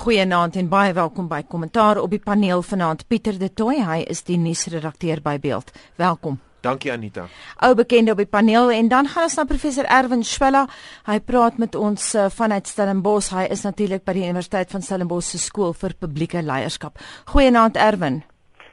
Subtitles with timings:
[0.00, 4.22] Goeienaand en baie welkom by Kommentaar op die paneel vanaand Pieter De Tooy, hy is
[4.24, 5.74] die nuusredakteur by Beeld.
[6.00, 6.38] Welkom.
[6.64, 7.26] Dankie Anita.
[7.60, 10.64] Ou bekende op die paneel en dan gaan ons na professor Erwin Schwella.
[11.04, 13.28] Hy praat met ons uh, vanuit Stellenbosch.
[13.36, 16.96] Hy is natuurlik by die Universiteit van Stellenbosch se skool vir publieke leierskap.
[17.34, 18.22] Goeienaand Erwin.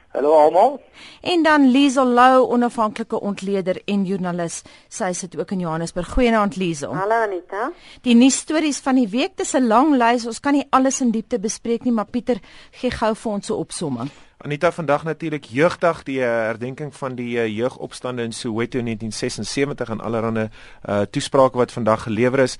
[0.08, 0.80] Hallo almal.
[1.20, 4.62] En dan Liesel Lou, onafhanklike ontleder en joernalis.
[4.88, 6.08] Sy sit ook in Johannesburg.
[6.14, 6.94] Goeienaand Liesel.
[6.96, 7.66] Hallo Anita.
[8.02, 10.26] Die nuusstories van die week, dis 'n lang lys.
[10.26, 12.40] Ons kan nie alles in diepte bespreek nie, maar Pieter,
[12.70, 14.10] gee gou vir ons 'n opsomming.
[14.38, 19.88] Anita vandag natuurlik jeugdag die uh, herdenking van die uh, jeugopstande in Soweto in 1976
[19.90, 22.54] en allerlei uh, toesprake wat vandag gelewer is.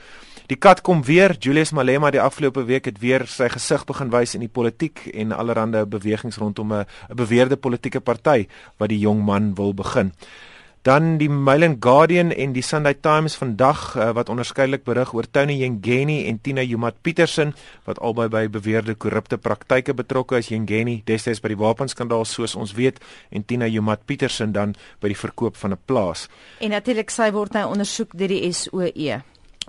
[0.50, 1.36] Die kat kom weer.
[1.38, 5.30] Julius Malema die afgelope week het weer sy gesig begin wys in die politiek en
[5.32, 10.12] allerlei bewegings rondom 'n beweerde politieke party wat die jong man wil begin.
[10.88, 15.26] Dan die Mail and Guardian en die Sunday Times vandag uh, wat onderskeidelik berig oor
[15.28, 17.52] Tony Yengeni en Tina Jumat Petersen
[17.84, 20.48] wat albei by beweerde korrupte praktyke betrokke is.
[20.48, 24.72] Yengeni destyds by die wapenskandaal soos ons weet en Tina Jumat Petersen dan
[25.04, 26.24] by die verkoop van 'n plaas.
[26.64, 29.20] En natuurlik sy word nou ondersoek deur die SOE.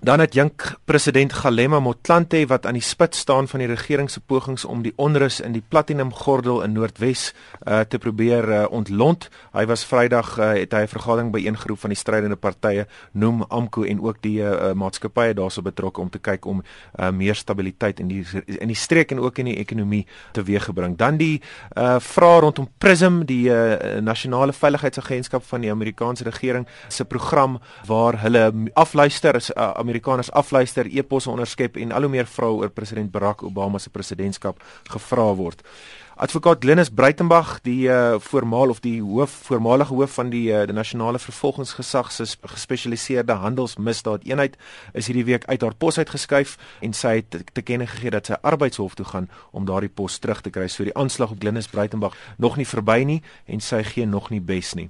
[0.02, 4.22] Dan het jink president Galema Motlanthe wat aan die spits staan van die regering se
[4.24, 7.34] pogings om die onrus in die Platinum Gordel in Noordwes
[7.68, 9.28] uh, te probeer uh, ontlont.
[9.52, 13.84] Hy was Vrydag uh, het hy 'n vergadering byeengeroep van die strydende partye, noem AMKU
[13.88, 18.08] en ook die uh, maatskappye daarso betrokke om te kyk om uh, meer stabiliteit in
[18.08, 20.96] die in die streek en ook in die ekonomie teweeggebring.
[20.96, 21.42] Dan die
[21.76, 28.22] uh, vrae rondom PRISM, die uh, nasionale veiligheidsagentskap van die Amerikaanse regering se program waar
[28.22, 33.10] hulle afluister is uh, Amerikaners afluister, e-posse onderskep en al hoe meer vrae oor president
[33.12, 34.62] Barack Obama se presidentskap
[34.94, 35.64] gevra word.
[36.20, 40.76] Advokaat Glenis Breitenberg, die uh, voormaal of die hoof voormalige hoof van die uh, die
[40.76, 44.60] nasionale vervolgingsgesag se gespesialiseerde handelsmisdaad eenheid,
[44.94, 48.28] is hierdie week uit haar pos uitgeskuif en sy het te, te kenne gegee dat
[48.28, 50.68] sy arbeidshof toe gaan om daardie pos terug te kry.
[50.68, 54.44] So die aanslag op Glenis Breitenberg nog nie verby nie en sy gee nog nie
[54.44, 54.90] bes nie.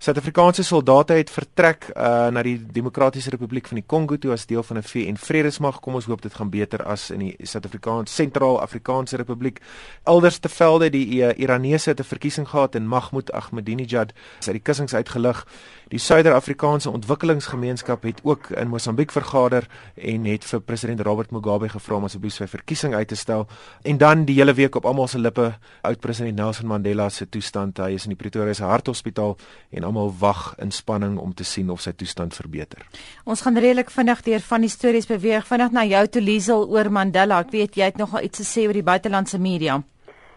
[0.00, 4.62] Suid-Afrikaanse soldate het vertrek uh, na die Demokratiese Republiek van die Kongo toe as deel
[4.64, 5.80] van 'n VN vredesmag.
[5.84, 9.60] Kom ons hoop dit gaan beter as in die Suid-Afrikaanse Sentraal-Afrikaanse Republiek.
[10.04, 14.56] Elders te velde die uh, Iranese het 'n verkiesing gehad en Mahmoud Ahmadinejad is uit
[14.56, 15.44] die kussings uitgelig.
[15.90, 19.64] Die Suider-Afrikaanse Ontwikkelingsgemeenskap het ook in Mosambiek vergader
[19.98, 23.48] en het vir president Robert Mugabe gevra om asseblief sy verkiesing uit te stel.
[23.82, 25.48] En dan die hele week op almal se lippe
[25.82, 27.82] oud president Nelson Mandela se toestand.
[27.82, 29.34] Hy is in die Pretoria se harthospitaal
[29.74, 32.86] en almal wag in spanning om te sien of sy toestand verbeter.
[33.26, 36.94] Ons gaan redelik vinnig deur van die stories beweeg vinnig na jou toe Liesel oor
[36.94, 37.42] Mandela.
[37.42, 39.82] Ek weet jy het nog iets te sê oor die buitelandse media.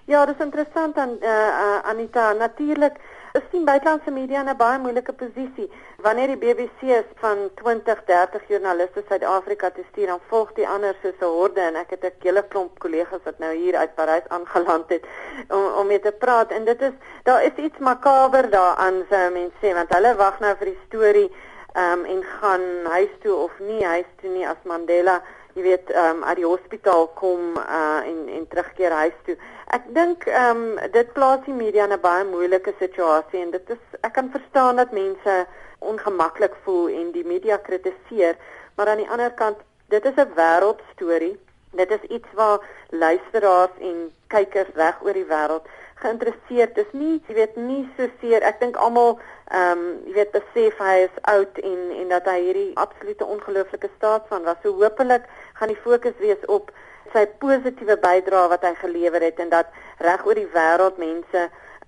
[0.10, 2.34] Ja, dis interessant aan uh, uh, Anita.
[2.34, 2.98] Natuurlik
[3.38, 5.70] is die buitelandse media in 'n baie moeilike posisie.
[6.06, 11.20] Wanneer die BBC van 20, 30 joernaliste Suid-Afrika te stuur, dan volg die ander soos
[11.20, 14.90] 'n horde en ek het 'n hele klomp kollegas wat nou hier uit Parys aangeland
[14.90, 15.06] het
[15.50, 16.94] om om mee te praat en dit is
[17.24, 21.32] daar is iets makaber daaraan sou mense sê want hulle wag nou vir die storie
[21.76, 25.22] um, en gaan huis toe of nie huis toe nie as Mandela
[25.54, 29.36] jy weet ehm um, uit die hospitaal kom uh, en en terugkeer huis toe.
[29.78, 33.70] Ek dink ehm um, dit plaas die media in 'n baie moeilike situasie en dit
[33.76, 35.46] is ek kan verstaan dat mense
[35.80, 38.36] ongemaklik voel en die media kritiseer,
[38.76, 39.58] maar aan die ander kant
[39.90, 41.38] dit is 'n wêreldstorie.
[41.72, 42.60] Dit is iets waar
[42.90, 45.66] luisteraars en kykers reg oor die wêreld
[46.04, 46.92] geïnteresseerd is.
[46.92, 48.44] Nie, jy weet, nie so seer.
[48.44, 49.20] Ek dink almal
[49.54, 53.90] ehm um, jy weet besef hy is oud en en dat hy hierdie absolute ongelooflike
[53.98, 54.58] staat van was.
[54.64, 55.28] So hopelik
[55.64, 56.74] gaan die fokus wees op
[57.14, 59.70] sy positiewe bydrae wat hy gelewer het en dat
[60.04, 61.44] reg oor die wêreld mense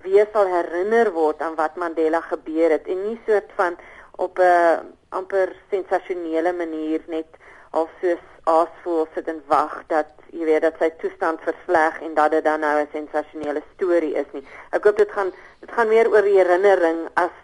[0.06, 3.76] weer sal herinner word aan wat Mandela gebeur het en nie soort van
[4.16, 7.28] op 'n amper sensasionele manier net
[7.74, 12.32] of soos aasvoel sit en wag dat jy weet dat sy toestand versleg en dat
[12.32, 14.48] dit dan nou 'n sensasionele storie is nie.
[14.72, 17.36] Ek hoop dit gaan dit gaan meer oor die herinnering as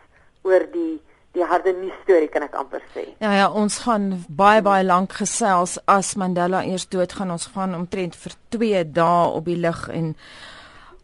[0.44, 1.02] oor die
[1.36, 3.06] die harde nuus storie kan ek amper sê.
[3.24, 7.32] Ja ja, ons gaan baie baie lank gesels as Mandela eers dood gaan.
[7.32, 10.16] Ons gaan omtrent vir 2 dae op die lig en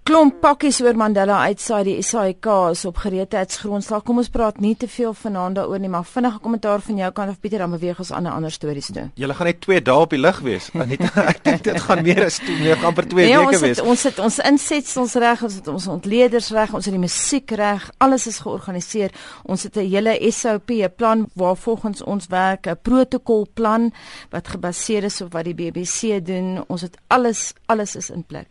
[0.07, 4.05] klomp pakkies oor Mandela uitsaai die SAIK is op gereedheidsgrondslag.
[4.07, 7.33] Kom ons praat nie te veel vanaand daaroor nie, maar vinnige kommentaar van jou kant
[7.33, 9.09] of Pieter dan beweeg ons aan 'n ander stories toe.
[9.19, 10.69] Julle gaan net 2 dae op die lig wees.
[10.71, 11.01] Net
[11.33, 13.81] ek dink dit gaan meer as 2 meer amper 2 nee, weke wees.
[13.81, 17.89] Ons het ons insetsels reg, ons het ons ontleeders reg, ons het die musiek reg,
[17.97, 19.11] alles is georganiseer.
[19.43, 23.91] Ons het 'n hele SOP, 'n plan waar volgens ons werk, 'n protokolplan
[24.29, 26.63] wat gebaseer is op wat die BBC doen.
[26.67, 28.47] Ons het alles alles is in plek.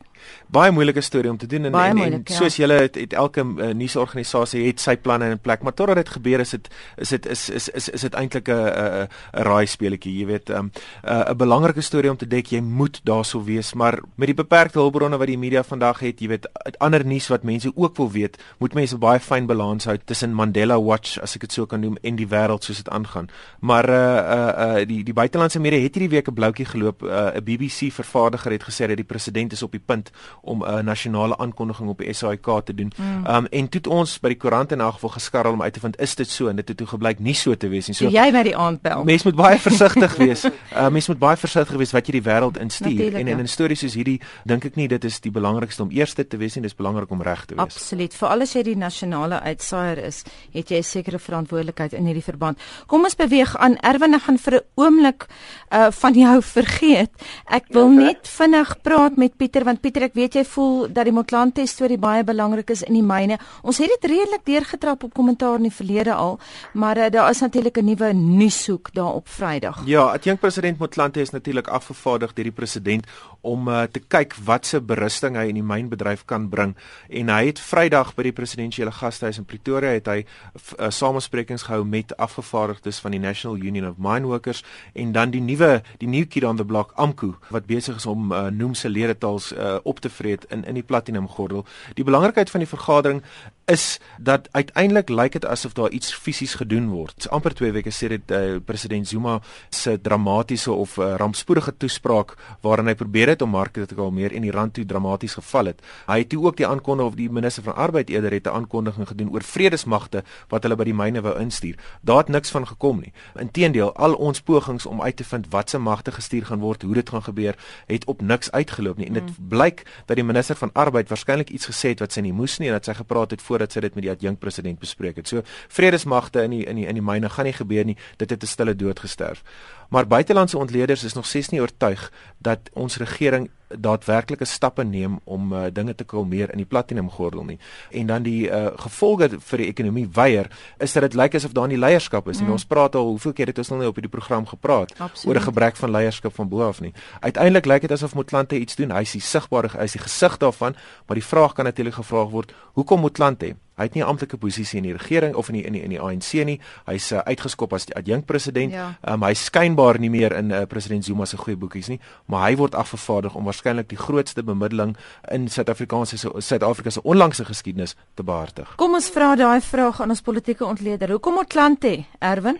[0.49, 2.39] Baie moeilike storie om te doen en Baie en, moeilik, en ja.
[2.39, 6.09] soos julle het, het elke uh, nuusorganisasie het sy planne in plek, maar totdat dit
[6.09, 9.09] gebeur is dit is dit is is is is dit eintlik 'n 'n 'n
[9.49, 10.71] raai speletjie, jy weet, 'n um,
[11.05, 15.17] 'n belangrike storie om te dek, jy moet daarso wees, maar met die beperkte hulpbronne
[15.19, 16.47] wat die media vandag het, jy weet,
[16.79, 20.79] ander nuus wat mense ook wil weet, moet mense baie fyn balans hou tussen Mandela
[20.81, 23.29] Watch as ek dit so kan noem en die wêreld soos dit aangaan.
[23.61, 23.97] Maar uh
[24.37, 27.03] uh uh die die buitelandse media het hierdie week 'n bloukie geloop.
[27.03, 30.06] 'n uh, BBC vervaardiger het gesê dat die president is op die punt
[30.43, 32.93] om 'n uh, nasionale aankondiging op die SAIK te doen.
[32.97, 33.27] Mm.
[33.27, 35.81] Um en toe het ons by die koerant in elk geval geskarrel om uit te
[35.81, 37.95] vind is dit so en dit het toe gebleik nie so te wees nie.
[37.97, 39.05] So, So jy my die aand bel.
[39.05, 40.45] Mens moet baie versigtig wees.
[40.45, 42.89] Uh mens moet baie versigtig wees wat jy die wêreld instuur.
[42.89, 43.33] Natuurlijk, En ja.
[43.37, 46.37] in 'n storie soos hierdie dink ek nie dit is die belangrikste om eerste te
[46.37, 47.65] wees nie, dis belangrik om reg te wees.
[47.65, 48.15] Absoluut.
[48.15, 52.59] Veral as jy die nasionale uitsaaier is, het jy 'n sekere verantwoordelikheid in hierdie verband.
[52.87, 53.77] Kom ons beweeg aan.
[53.83, 55.27] Erwin, ek gaan vir 'n oomblik
[55.73, 57.11] uh van jou vergeet.
[57.51, 61.05] Ek wil Ja, net vinnig praat met Pieter want Pieter, ek weet jy voel dat
[61.05, 63.39] die Motlanthe storie baie belangrik is in die myne.
[63.63, 66.39] Ons het dit redelik deurgetrap op kommentaar in die verlede al,
[66.73, 69.83] maar uh, daar is natuurlik 'n nuwe nuushoek daar op Vrydag.
[69.87, 73.07] Ja, adjunk president Motlanthe is natuurlik afgevaardig deur die president
[73.41, 76.75] om uh, te kyk wat se berusting hy in die mynbedryf kan bring
[77.09, 81.85] en hy het Vrydag by die presidensiële gastehuis in Pretoria het hy uh, samesprekings gehou
[81.85, 84.65] met afgevaardigdes van die National Union of Mine Workers
[84.95, 88.33] en dan die nuwe die new kid on the block AMKU wat besig is om
[88.33, 91.65] uh, noem se ledetaals uh, op te vreet in in die platinum gordel.
[91.95, 93.23] Die belangrikheid van die vergadering
[93.67, 97.15] is dat uiteindelik lyk dit asof daar iets fisies gedoen word.
[97.15, 99.41] Dit's amper 2 weke sedert uh, president Zuma
[99.71, 104.47] se dramatiese of uh, rampspoedige toespraak waarin hy probeer het om markte te kalmeer en
[104.47, 105.83] die rand toe dramaties geval het.
[106.07, 109.33] Hy het ook die aankondiging of die minister van arbeid eerder het 'n aankondiging gedoen
[109.33, 111.77] oor vredesmagte wat hulle by die myne wou instuur.
[112.01, 113.13] Daar het niks van gekom nie.
[113.35, 116.95] Inteendeel, al ons pogings om uit te vind wat se magte gestuur gaan word, hoe
[116.95, 117.57] dit gaan gebeur,
[117.87, 119.07] het op niks uitgeloop nie.
[119.07, 119.49] En dit mm.
[119.49, 119.76] blyk
[120.07, 122.75] dat die minister van arbeid waarskynlik iets gesê het wat sy nie moes nie en
[122.75, 125.29] dat sy gepraat het voordat sy dit met die adjunk president bespreek het.
[125.29, 127.97] So vredesmagte in die in die in die myne gaan nie gebeur nie.
[128.17, 129.43] Dit het 'n stille dood gesterf.
[129.89, 135.53] Maar buitelandse ontleeders is nog steeds nie oortuig dat ons regering daadwerklike stappe neem om
[135.53, 137.59] uh, dinge te kalmeer in die platinum gordel nie.
[137.91, 141.69] En dan die uh, gevolge vir die ekonomie weier is dat dit lyk asof daar
[141.69, 142.47] nie leierskap is nie.
[142.47, 142.59] Mm.
[142.59, 145.27] Ons praat al hoeveel keer het ons al nie op hierdie program gepraat Absoluut.
[145.27, 146.93] oor 'n gebrek van leierskap van bo af nie.
[147.21, 148.91] Uiteindelik lyk dit asof Motlanthe iets doen.
[148.91, 152.27] Hy is die sigbare hy is die gesig daarvan, maar die vraag kan natuurlik gevra
[152.29, 153.57] word, hoekom Motlanthe?
[153.77, 155.91] Hy het nie 'n amptelike posisie in die regering of in die in die in
[155.91, 156.61] die ANC nie.
[156.87, 158.73] Hy's uh, uitgeskop as die adjunk president.
[158.73, 158.95] Ja.
[159.05, 162.57] Um, hy skynbaar nie meer in uh, president Zuma se goeie boekies nie, maar hy
[162.57, 164.97] word afgevaardig om waarskynlik die grootste bemiddeling
[165.31, 168.75] in Suid-Afrikaanse Suid-Afrika se onlangse geskiedenis te behartig.
[168.77, 171.11] Kom ons vra daai vraag aan ons politieke ontleder.
[171.11, 172.59] Hoekom Motlanthe, Erwin?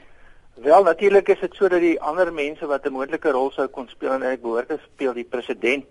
[0.55, 4.13] Wel natuurlik is dit sodat die ander mense wat 'n moontlike rol sou kon speel
[4.13, 5.85] en ek behoort te speel die president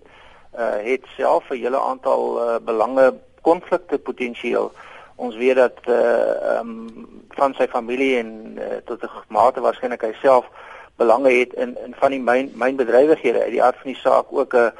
[0.58, 4.72] uh het self 'n hele aantal uh, belange konflikte potensieel.
[5.16, 6.72] Ons weet dat uh um
[7.36, 10.46] van sy familie en uh, tot 'n mate waarskynlik hy self
[10.96, 14.54] belange het in in van die myn mynbedrywighede uit die aard van die saak ook
[14.54, 14.72] 'n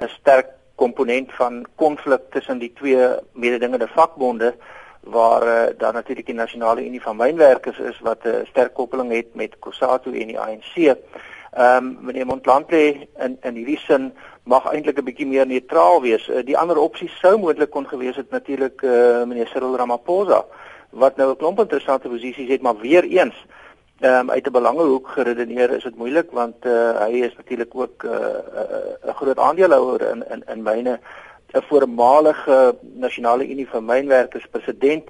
[0.00, 4.54] 'n sterk komponent van konflik tussen die twee mededingende vakbonde
[5.00, 9.12] waar uh, daar natuurlik die nasionale unie van mynwerkers is wat 'n uh, sterk koppeling
[9.12, 10.96] het met COSATU en die ANC.
[11.52, 14.12] Ehm um, meneer Montlantle in in hierdie sin
[14.44, 16.28] mag eintlik 'n bietjie meer neutraal wees.
[16.28, 20.44] Uh, die ander opsies sou moontlik kon gewees het natuurlik uh, meneer Cyril Ramaphosa
[20.90, 23.34] wat nou 'n klomp interessante posisies het, maar weer eens
[24.00, 28.04] ehm um, uit 'n belangehoek geredeneer is dit moeilik want uh, hy is natuurlik ook
[28.04, 31.00] 'n uh, uh, groot aandeelhouer in in in myne
[31.52, 35.04] 'n voormalige nasionale unie van mynwerkers president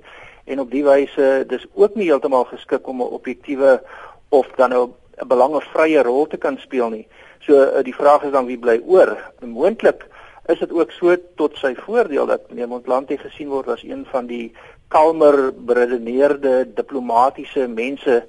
[0.45, 3.83] en op die wyse dis ook nie heeltemal geskik om 'n objektiewe
[4.29, 7.07] of dan nou 'n belangevrye rol te kan speel nie.
[7.41, 9.17] So uh, die vraag is dan wie bly oor?
[9.41, 10.07] Moontlik
[10.47, 14.27] is dit ook so tot sy voordeel dat meneer Montlanti gesien word as een van
[14.27, 14.53] die
[14.89, 18.23] kalmer beredeneerde diplomatisiese mense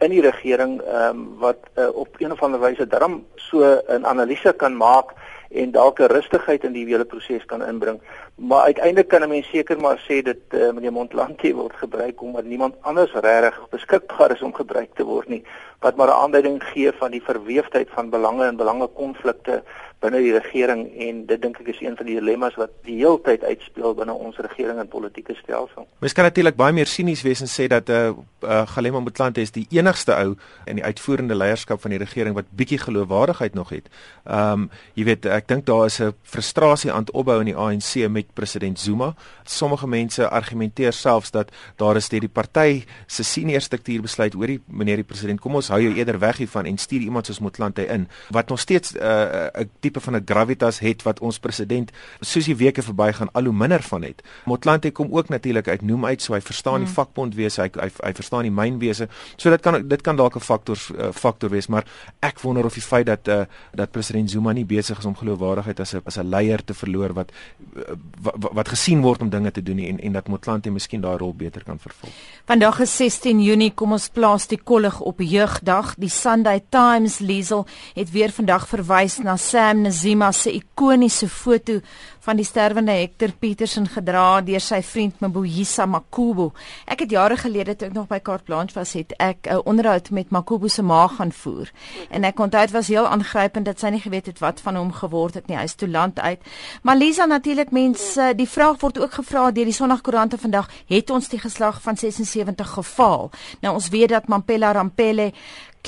[0.00, 4.06] in die regering ehm um, wat uh, op een of ander wyse darm so 'n
[4.06, 5.12] analise kan maak
[5.50, 8.00] en dalk 'n rustigheid in die hele proses kan inbring.
[8.34, 12.44] Maar uiteindelik kan 'n mens seker maar sê dit uh, meneer Montlanti word gebruik omdat
[12.44, 15.44] niemand anders regtig beskikbaar is om gebruik te word nie,
[15.80, 19.62] wat maar 'n aanduiding gee van die verweefdheid van belange en belangekonflikte
[20.00, 23.42] binne die regering en dit dink ek is een van die dilemma's wat die heeltyd
[23.42, 25.88] uitspeel binne ons regering en politieke stelsel.
[25.98, 28.12] Mens kan natuurlik baie meer sinies wees en sê dat 'n uh,
[28.42, 30.36] uh, Galema Motlanthe is die enigste ou
[30.66, 33.88] in die uitvoerende leierskap van die regering wat bietjie geloofwaardigheid nog het.
[34.24, 37.56] Ehm um, jy weet ek dink daar is 'n frustrasie aan het opbou in die
[37.56, 39.14] ANC met president Zuma.
[39.44, 44.46] Sommige mense argumenteer selfs dat daar is deur die party se senior struktuur besluit oor
[44.46, 47.38] die meneer die president kom ons hou jou eerder weg hiervan en stuur iemand soos
[47.38, 51.38] Motlanthe in wat nog steeds 'n uh, uh, tipe van 'n gravitas het wat ons
[51.38, 51.90] president
[52.20, 54.22] soos die weke verbygaan al hoe minder van het.
[54.44, 56.94] Motlanthe kom ook natuurlik uit noem uit so hy verstaan die mm.
[56.94, 59.08] vakbond wees, hy, hy hy verstaan die mynwese.
[59.36, 61.84] So dit kan dit kan dalk 'n faktor uh, faktor wees, maar
[62.20, 65.80] ek wonder of die feit dat uh, dat president Zuma nie besig is om geloofwaardigheid
[65.80, 67.32] as 'n as 'n leier te verloor wat
[67.76, 67.82] uh,
[68.22, 71.16] wat, wat gesien word om dinge te doen nie, en en dat Motlanthe miskien daai
[71.18, 72.10] rol beter kan vervul.
[72.46, 75.94] Vandag is 16 Junie, kom ons plaas die kollig op jeugdag.
[75.94, 81.80] Die Sunday Times Liesel het weer vandag verwys na Sam Nazima se ikoniese foto
[82.28, 86.50] van die sterwende Hector Petersen gedra deur sy vriend Mbuyisa Makubu.
[86.84, 90.10] Ek het jare gelede toe ek nog by Carte Blanche was, het ek 'n onderhoud
[90.10, 91.70] met Makubu se ma gaan voer.
[92.10, 94.92] En ek onthou dit was heel aangrypend dat sy nie geweet het wat van hom
[94.92, 95.56] geword het nie.
[95.56, 96.40] Hy is toe land uit.
[96.82, 101.28] Maar Lisa natuurlik mense, die vraag word ook gevra deur die Sondagkoerante vandag, het ons
[101.28, 103.30] die geslag van 76 gefaal?
[103.60, 105.32] Nou ons weet dat Mampela Rampele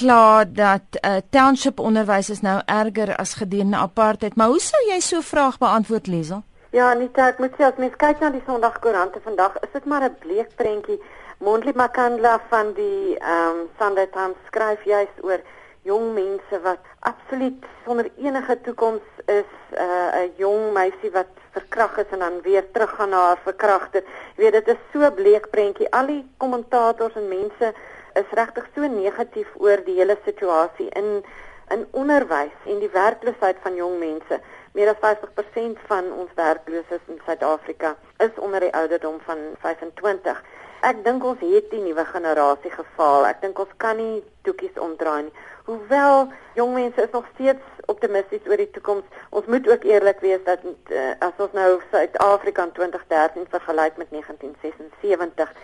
[0.01, 5.01] klaar dat uh, township onderwys is nou erger as gedurende apartheid, maar hoe sou jy
[5.01, 6.43] so 'n vraag beantwoord, Liesel?
[6.71, 10.05] Ja, net ek moet sê as mens kyk na die Sondagkoerante vandag, is dit maar
[10.05, 11.01] 'n bleek prentjie.
[11.39, 15.41] Mondli Makandla van die ehm um, Sunday Times skryf juis oor
[15.83, 22.11] jong mense wat absoluut sonder enige toekoms is, 'n uh, jong meisie wat verkragt is
[22.11, 24.03] en dan weer teruggaan na haar verkragter.
[24.37, 25.91] Jy weet, dit is so bleek prentjie.
[25.91, 27.75] Al die kommentators en mense
[28.15, 31.23] is regtig so negatief oor die hele situasie in
[31.71, 34.41] in onderwys en die werkloosheid van jong mense.
[34.75, 40.43] Meer as 50% van ons werklooses in Suid-Afrika is onder die ouderdom van 25.
[40.87, 43.29] Ek dink ons het die nuwe generasie gefaal.
[43.29, 45.35] Ek dink ons kan nie toekies omdraai nie.
[45.69, 49.19] Hoewel jong mense is nog steeds optimisties oor die toekoms.
[49.31, 54.11] Ons moet ook eerlik wees dat uh, as ons nou Suid-Afrika in 2013 vergelyk met
[54.11, 55.55] 1976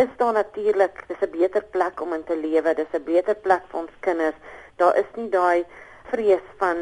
[0.00, 3.62] is daar natuurlik dis 'n beter plek om in te lewe, dis 'n beter plek
[3.70, 4.38] vir ons kinders.
[4.76, 5.64] Daar is nie daai
[6.10, 6.76] vrees van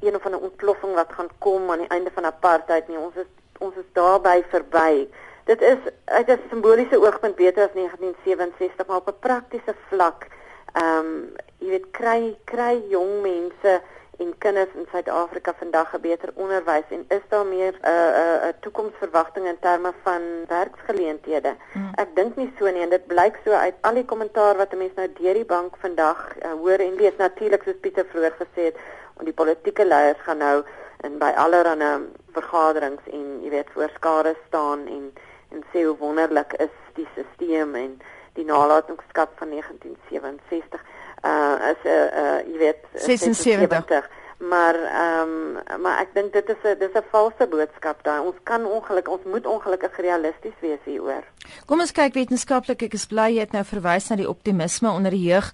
[0.00, 2.98] een of ander ontploffing wat gaan kom aan die einde van apartheid nie.
[2.98, 5.08] Ons is ons is daarby verby.
[5.44, 10.26] Dit is uit 'n simboliese oogpunt beter as 1967, maar op 'n praktiese vlak,
[10.72, 13.80] ehm um, jy weet kry kry jong mense
[14.18, 18.14] en kinders in Suid-Afrika vandag 'n beter onderwys en is daar meer 'n uh, 'n
[18.22, 21.54] uh, 'n uh, toekomsverwagting in terme van werksgeleenthede.
[21.72, 21.90] Hmm.
[21.94, 24.78] Ek dink nie so nie en dit blyk so uit al die kommentaar wat 'n
[24.78, 28.62] mens nou deur die bank vandag uh, hoor en lees natuurlik soos Pieter vroeër gesê
[28.70, 28.76] het,
[29.18, 30.62] en die politieke leiers gaan nou
[31.06, 31.90] in by allerlei
[32.36, 35.12] vergaderings en jy weet voor skare staan en
[35.48, 37.94] en sê hoe wonderlik is die stelsel en
[38.36, 40.82] die nalatenskap van 1967
[41.24, 44.08] uh as 'n uh, uh, jy weet 76
[44.38, 45.28] maar ehm
[45.74, 49.12] um, maar ek dink dit is 'n dis 'n valse boodskap daai ons kan ongelukkig
[49.12, 51.24] ons moet ongelukkig realisties wees hieroor.
[51.66, 52.82] Kom ons kyk wetenskaplik.
[52.82, 55.52] Ek is bly jy het nou verwys na die optimisme onder die jeug.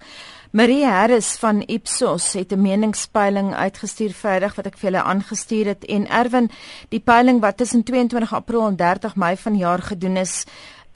[0.51, 5.85] Marie Harris van Ipsos het 'n meningspeiling uitgestuur Vrydag wat ek vir julle aangestuur het.
[5.85, 6.51] En Erwin
[6.89, 10.45] die peiling wat tussen 22 April en 30 Mei vanjaar gedoen is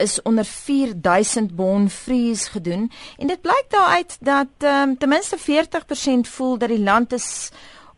[0.00, 6.58] is onder 4000 bonvries gedoen en dit blyk daaruit dat um, ten minste 40% voel
[6.58, 7.50] dat die land is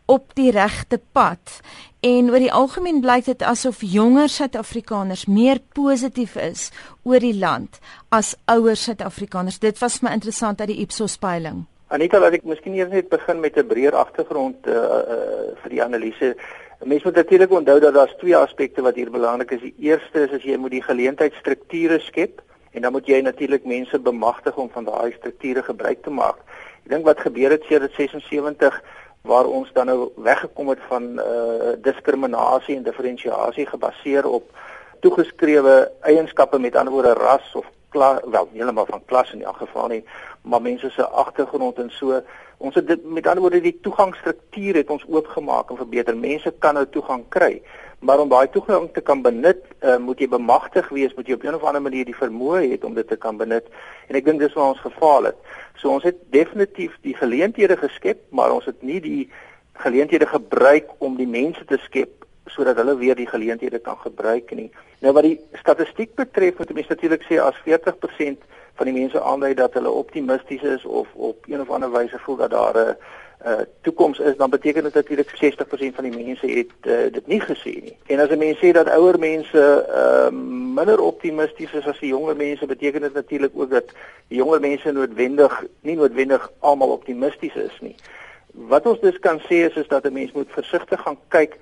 [0.05, 1.59] op die regte pad
[2.03, 6.69] en oor die algemeen blyk dit asof jonger Suid-Afrikaners meer positief is
[7.07, 7.79] oor die land
[8.11, 9.61] as ouer Suid-Afrikaners.
[9.63, 11.63] Dit was my interessant uit die Ipsos peiling.
[11.93, 15.83] Anita, laat ek miskien eers net begin met 'n breër agtergrond uh, uh, vir die
[15.83, 16.33] analise.
[16.85, 19.61] Mense moet natuurlik onthou dat daar twee aspekte wat hier belangrik is.
[19.61, 22.41] Die eerste is as jy moet die geleentheidsstrukture skep
[22.73, 26.41] en dan moet jy natuurlik mense bemagtig om van daai strukture gebruik te maak.
[26.83, 28.81] Ek dink wat gebeur het sedert 76
[29.23, 34.51] waar ons dan nou weggekom het van uh diskriminasie en diferensiasie gebaseer op
[34.99, 39.87] toegeskrewe eienskappe met ander woorde ras of klas wel heeltemal van klas in elk geval
[39.93, 40.03] nie
[40.43, 42.19] maar mense se agtergrond en so
[42.57, 46.15] ons het dit met ander woorde die toegangsstruktuur het ons oopgemaak en verbeter.
[46.17, 47.61] Mense kan nou toegang kry
[48.03, 51.43] maar om daai toegang te kan benut uh, moet jy bemagtig wees moet jy op
[51.43, 53.67] 'n of ander manier die vermoë het om dit te kan benut.
[54.07, 55.39] En ek dink dis waar ons gefaal het.
[55.75, 59.31] So ons het definitief die geleenthede geskep maar ons het nie die
[59.73, 64.71] geleenthede gebruik om die mense te skep sodat hulle weer die geleenthede kan gebruik nie.
[64.99, 68.43] Nou wat die statistiek betref, moet mense natuurlik sê as 40%
[68.75, 72.35] van die mense aandui dat hulle optimisties is of op een of ander wyse voel
[72.35, 72.95] dat daar 'n
[73.47, 77.39] uh, toekoms is, dan beteken dit natuurlik 60% van die mense het uh, dit nie
[77.39, 77.97] gesien nie.
[78.05, 80.29] En as 'n mens sê dat ouer mense uh,
[80.75, 83.91] minder optimisties is as die jonger mense, beteken dit natuurlik ook dat
[84.27, 87.95] die jonger mense noodwendig nie noodwendig almal optimisties is nie.
[88.53, 91.57] Wat ons dus kan sê is is dat 'n mens moet versigtig gaan kyk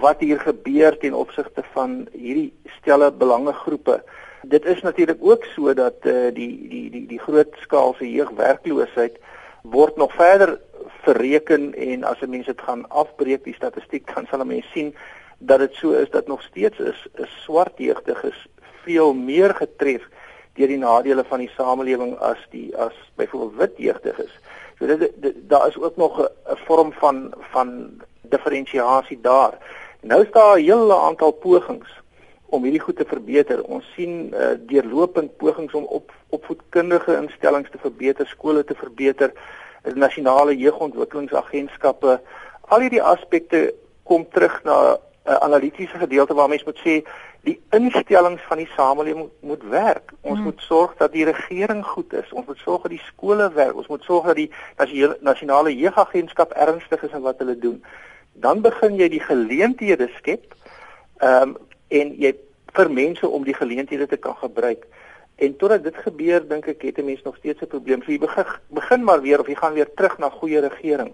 [0.00, 4.02] wat hier gebeur ten opsigte van hierdie stelle belangegroepe.
[4.42, 9.16] Dit is natuurlik ook sodat uh, die die die die groot skaalse jeugwerkloosheid
[9.62, 10.58] word nog verder
[11.02, 14.94] verreken en as 'n mens dit gaan afbreek die statistiek dan sal 'n mens sien
[15.38, 18.46] dat dit so is dat nog steeds is 'n swart jeugdiges
[18.84, 20.02] veel meer getref
[20.54, 24.32] deur die nadele van die samelewing as die as byvoorbeeld wit jeugdiges.
[24.78, 29.58] So dit, dit daar is ook nog 'n vorm van van diferensiasie daar.
[30.00, 31.88] Nou is daar 'n hele aantal pogings
[32.46, 33.62] om hierdie goed te verbeter.
[33.62, 39.32] Ons sien uh, deurlopend pogings om op opvoedkundige instellings te verbeter, skole te verbeter,
[39.94, 42.20] nasionale jeugontwikkelingsagentskappe.
[42.60, 44.98] Al hierdie aspekte kom terug na 'n
[45.30, 47.04] uh, analitiese gedeelte waar mense moet sê
[47.40, 50.12] die instellings van die samelewing moet werk.
[50.20, 50.44] Ons hmm.
[50.44, 52.32] moet sorg dat die regering goed is.
[52.32, 53.76] Ons moet sorg dat die skole werk.
[53.76, 54.50] Ons moet sorg dat die
[55.20, 57.84] nasionale jeugagentskap ernstig is in wat hulle doen.
[58.40, 60.54] Dan begin jy die geleenthede skep.
[61.20, 61.56] Ehm um,
[61.88, 62.34] en jy
[62.76, 64.84] vir mense om die geleenthede te kan gebruik.
[65.38, 68.02] En totdat dit gebeur, dink ek het 'n mens nog steeds 'n probleem.
[68.02, 71.12] So jy begin begin maar weer of jy gaan weer terug na goeie regering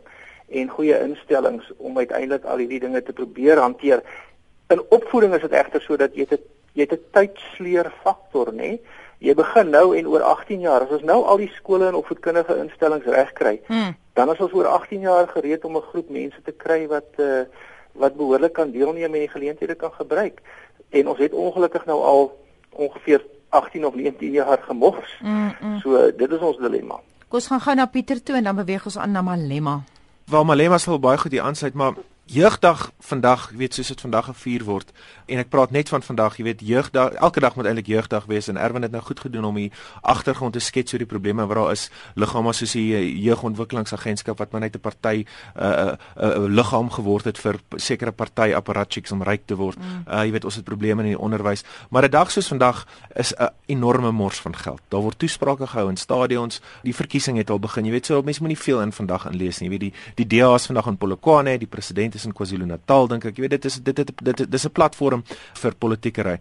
[0.48, 4.02] en goeie instellings om uiteindelik al hierdie dinge te probeer hanteer.
[4.68, 6.40] In opvoeding is dit egter sodat jy dit
[6.72, 8.78] jy het 'n tydsleer faktor, nê?
[9.18, 12.56] Jy begin nou en oor 18 jaar, as ons nou al die skole en opvoedkundige
[12.56, 13.94] instellings regkry, hmm.
[14.14, 17.44] Dan is ons oor 18 jaar gereed om 'n groep mense te kry wat uh
[17.94, 20.40] wat behoorlik kan deelneem en die geleenthede kan gebruik.
[20.90, 22.24] En ons het ongelukkig nou al
[22.70, 25.18] ongeveer 18 of 19 jaar gemors.
[25.22, 25.78] Mm, mm.
[25.80, 26.98] So dit is ons dilemma.
[27.28, 29.82] Kom ons gaan gou na Pieter toe en dan beweeg ons aan na Malema.
[30.26, 31.94] Waar Malema sal baie goed hier aansluit, maar
[32.24, 34.92] Jeugdag vandag, jy weet soos dit vandag gevier word
[35.28, 38.48] en ek praat net van vandag, jy weet jeugdag, elke dag moet eintlik jeugdag wees
[38.48, 41.58] en Erwin het nou goed gedoen om die agtergrond te skets oor die probleme wat
[41.58, 41.90] daar is.
[42.16, 45.26] Liggame soos die eh, jeugontwikkelingsagentskap wat maar net 'n party 'n
[45.56, 49.56] uh, 'n uh, uh, uh, liggaam geword het vir sekere party apparatchiks om ryk te
[49.56, 49.78] word.
[49.78, 50.04] Mm.
[50.08, 53.34] Uh, jy weet ons het probleme in die onderwys, maar 'n dag soos vandag is
[53.36, 54.80] 'n enorme mors van geld.
[54.88, 56.60] Daar word toesprake gehou in stadions.
[56.82, 57.84] Die verkiesing het al begin.
[57.84, 59.68] Jy weet so mense moet nie veel in vandag inlees nie.
[59.68, 63.36] Jy weet die die DA's vandag in Polokwane, die president is in KwaZulu-Natal dink ek.
[63.36, 66.38] Jy weet dit is dit dit dit dis 'n platform vir politiekery.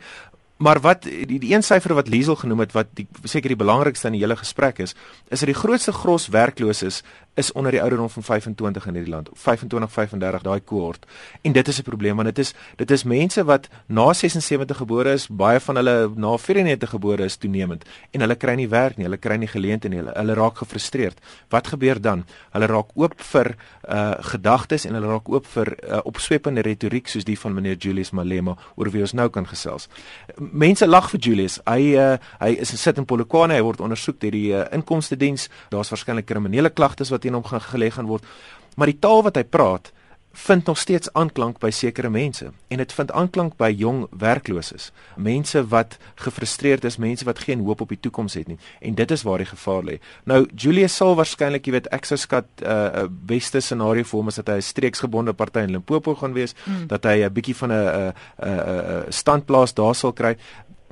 [0.58, 4.08] Maar wat die, die een syfer wat Liesel genoem het wat die seker die belangrikste
[4.08, 4.94] in die hele gesprek is,
[5.28, 7.02] is dat die grootste gros werklooses
[7.34, 9.30] is onder die ouderdom van 25 in hierdie land.
[9.34, 11.06] 25 35 daai kohort.
[11.42, 15.12] En dit is 'n probleem want dit is dit is mense wat na 76 gebore
[15.12, 19.06] is, baie van hulle na 94 gebore is toenemend en hulle kry nie werk nie,
[19.06, 21.18] hulle kry nie geleenthede nie, hulle, hulle raak gefrustreerd.
[21.50, 22.26] Wat gebeur dan?
[22.52, 23.56] Hulle raak oop vir
[23.90, 28.12] uh gedagtes en hulle raak oop vir uh, opswepende retoriek soos die van meneer Julius
[28.12, 29.90] Malema oor wie ons nou kan gesels.
[30.38, 31.60] Mense lag vir Julius.
[31.66, 35.50] Hy uh hy is sit in Polokwane, hy word ondersoek deur die uh, inkomste diens.
[35.70, 38.28] Daar's waarskynlik kriminele klagtes wat teen hom gelê gaan word.
[38.76, 39.94] Maar die taal wat hy praat
[40.34, 45.62] vind nog steeds aanklank by sekere mense en dit vind aanklank by jong werklooses mense
[45.70, 49.24] wat gefrustreerd is mense wat geen hoop op die toekoms het nie en dit is
[49.28, 53.06] waar die gevaar lê nou Julius sal waarskynlik jy weet ek sou skat 'n uh,
[53.30, 56.88] beste scenario vir hom is dat hy 'n streeksgebonde party in Limpopo gaan wees mm.
[56.88, 60.36] dat hy 'n bietjie van 'n 'n 'n standplaas daar sal kry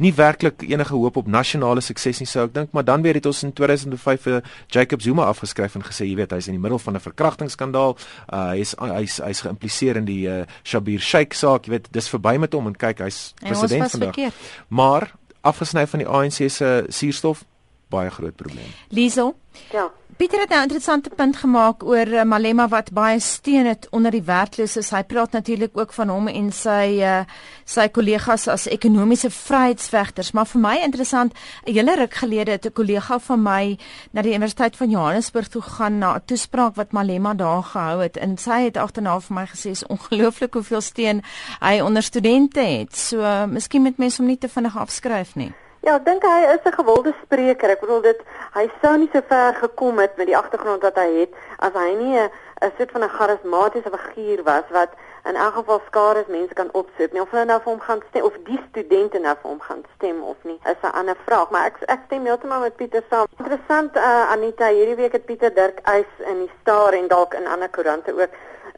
[0.02, 3.26] nie werklik enige hoop op nasionale sukses nie sou ek dink maar dan weer het
[3.30, 4.42] ons in 2005 vir
[4.74, 7.98] Jacob Zuma afgeskryf en gesê jy weet hy's in die middel van 'n verkrachtingsskandaal.
[8.34, 11.66] Uh, hy is hy's hy's geïmpliseer in die uh, Shabir Sheikh saak.
[11.66, 14.14] Jy weet dis verby met hom en kyk hy's president vandag.
[14.14, 14.34] verkeerd.
[14.68, 15.12] maar
[15.42, 17.46] afgesny van die ANC se suurstof
[17.90, 18.70] baie groot probleem.
[18.90, 19.36] Liesel?
[19.72, 23.88] Ja Pieter het nou 'n interessante punt gemaak oor uh, Malema wat baie steun het
[23.90, 24.90] onder die werklooses.
[24.90, 27.24] Hy praat natuurlik ook van hom en sy uh,
[27.66, 31.34] sy kollegas as ekonomiese vryheidsvegters, maar vir my interessant,
[31.66, 33.78] 'n hele ruk gelede het 'n kollega van my
[34.12, 38.18] na die Universiteit van Johannesburg toe gaan na 'n toespraak wat Malema daar gehou het
[38.18, 41.24] en sy het agterna vir my gesê is ongelooflik hoeveel steun
[41.60, 42.96] hy onder studente het.
[42.98, 45.54] So, uh, miskien moet mense hom nie te vinnig afskryf nie.
[45.82, 47.70] Ja, ek dink hy is 'n gewilde spreker.
[47.70, 48.20] Ek bedoel dit
[48.56, 51.94] hy sou nie so ver gekom het met die agtergrond wat hy het as hy
[51.96, 52.30] nie 'n
[52.62, 54.92] 'n soort van 'n charismatiese figuur was wat
[55.24, 57.12] in elk geval skare mense kan opsoek.
[57.12, 59.84] Nie of hulle nou vir hom gaan stem of die studente nou vir hom gaan
[59.96, 63.26] stem of nie, is 'n ander vraag, maar ek ek stem heeltemal met Pieter saam.
[63.38, 67.48] Interessant uh, Anita, hierdie week het Pieter Dirk Eis in die Star en dalk in
[67.48, 68.30] ander koerante ook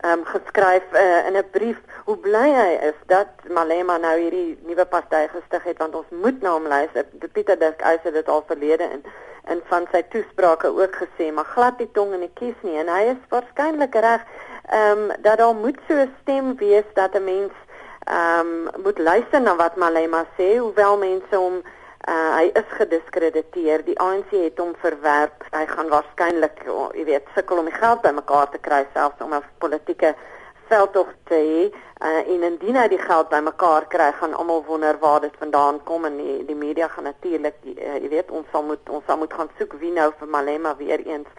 [0.06, 4.86] um, geskryf uh, in 'n brief hoe bly hy is dat Malema nou hierdie nuwe
[4.86, 7.06] party gestig het want ons moet na hom luister.
[7.32, 9.04] Pieter Dirk Eis het dit al verlede in
[9.52, 12.88] in van sy toesprake ook gesê, maar glad die tong in die kies nie en
[12.88, 14.22] hy is waarskynlik reg
[14.64, 17.54] ehm um, dat daar moet so 'n stem wees dat 'n mens
[18.08, 21.64] ehm um, moet luister na wat Malema sê, hoewel mense hom
[22.04, 23.80] Uh, hy is gediskrediteer.
[23.88, 25.46] Die ANC het hom verwerp.
[25.56, 29.32] Hy gaan waarskynlik, oh, jy weet, sukkel om die geld bymekaar te kry selfs om
[29.34, 30.12] 'n politieke
[30.74, 31.64] veldtog te hê.
[32.04, 36.08] Uh, en indien hy die geld bymekaar kry, gaan almal wonder waar dit vandaan kom
[36.10, 39.34] en die, die media gaan natuurlik, uh, jy weet, ons sal moet ons sal moet
[39.34, 41.30] gaan soek wie nou vir Malema weer eens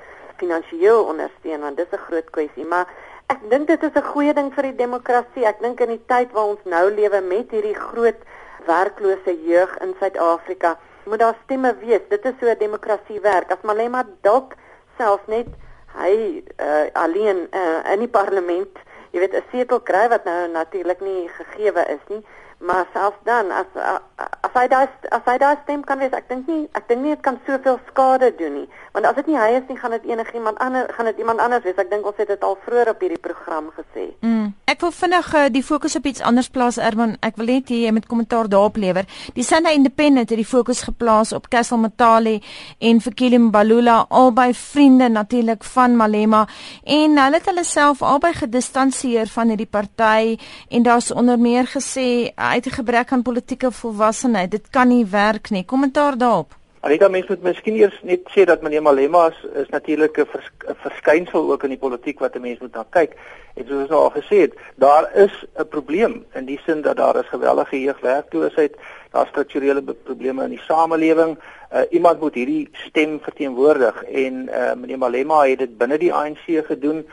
[0.41, 2.89] finansiëel ondersteun want dis 'n groot kwessie, maar
[3.29, 5.45] ek dink dit is 'n goeie ding vir die demokrasie.
[5.47, 8.21] Ek dink in die tyd waar ons nou lewe met hierdie groot
[8.67, 12.09] werklose jeug in Suid-Afrika, moet daar stemme wees.
[12.09, 13.51] Dit is so 'n demokrasie werk.
[13.51, 14.55] As Malema dalk
[14.99, 15.47] self net
[15.95, 18.79] hy uh, alleen uh, in die parlement,
[19.15, 22.23] jy weet 'n setel kry wat nou natuurlik nie gegeewe is nie,
[22.65, 23.71] maar selfs dan as
[24.17, 27.15] as hy daai as hy daai stem kan wees, ek dink nie ek dink nie
[27.15, 28.67] dit kan soveel skade doen nie.
[28.95, 31.65] Want as dit nie hy is nie, gaan dit enigiemand anders gaan dit iemand anders
[31.67, 31.79] wees.
[31.81, 34.07] Ek dink ons het dit al vroeër op hierdie program gesê.
[34.25, 34.53] Mm.
[34.71, 37.17] Ek wil vinnig uh, die fokus op iets anders plaas Erwan.
[37.23, 39.09] Ek wil net jy met kommentaar daarop lewer.
[39.37, 42.39] Die Sunday Independent het die fokus geplaas op Castle Matali
[42.81, 46.45] en Fikile Mbalula, albei vriende natuurlik van Malema
[46.85, 50.37] en hulle het hulle self albei gedistansieer van hierdie party
[50.71, 54.51] en daar's onder meer gesê uit 'n gebrek aan politieke volwassenheid.
[54.51, 55.65] Dit kan nie werk nie.
[55.65, 56.51] Kommentaar daarop.
[56.81, 60.51] Anita mens moet miskien eers net sê dat meneer Malema is, is natuurlik 'n vers,
[60.87, 63.13] verskynsel ook in die politiek wat 'n mens moet na kyk.
[63.55, 66.97] En soos ons nou al gesê het, daar is 'n probleem in die sin dat
[66.97, 68.77] daar is geweldige jeugwerkloosheid,
[69.11, 71.39] daar strukturele probleme in die samelewing.
[71.73, 76.67] Uh, iemand moet hierdie stem verteenwoordig en uh, meneer Malema het dit binne die ANC
[76.67, 77.07] gedoen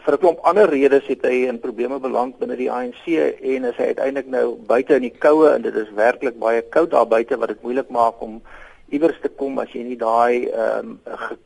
[0.00, 3.76] vir 'n klomp ander redes het hy in probleme beland binne die ANC en is
[3.76, 7.36] hy uiteindelik nou buite in die koue en dit is werklik baie koud daar buite
[7.36, 8.40] wat dit moeilik maak om
[8.88, 11.38] iewers te kom as jy nie daai ehm um,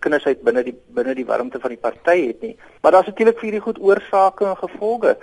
[0.00, 2.56] kindesheid binne die binne die warmte van die party het nie.
[2.82, 5.16] Maar daar's natuurlik vir hierdie goed oorsake en gevolge.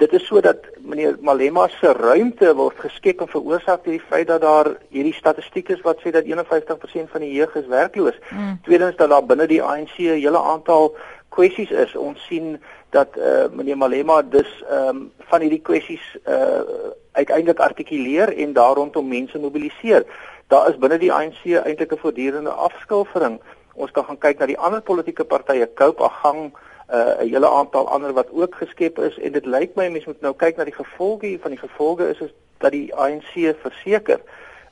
[0.00, 4.40] Dit is sodat meneer Malema se ruimte word geskep en veroorsaak deur die feit dat
[4.40, 8.16] daar hierdie statistiek is wat sê dat 51% van die jeug is werkloos.
[8.30, 8.56] Mm.
[8.64, 10.94] Tweedens dat daar binne die ANC 'n hele aantal
[11.32, 11.94] kwessies is.
[11.96, 12.58] Ons sien
[12.90, 18.36] dat eh uh, meneer Malema dus ehm um, van hierdie kwessies eh uh, uiteindelik artikuleer
[18.36, 20.04] en daar rondom mense mobiliseer.
[20.46, 23.40] Daar is binne die ANC eintlik 'n voortdurende afskilfering.
[23.74, 26.52] Ons kan gaan kyk na die ander politieke partye, Cope, Agang,
[26.86, 30.08] eh, 'n uh, hele aantal ander wat ook geskep is en dit lyk my mense
[30.08, 31.50] moet nou kyk na die gevolge hiervan.
[31.50, 34.20] Die gevolge is, is dat die ANC verseker